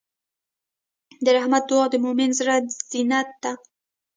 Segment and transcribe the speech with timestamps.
[1.23, 2.55] د رحمت دعا د مؤمن زړۀ
[2.91, 3.53] زینت دی.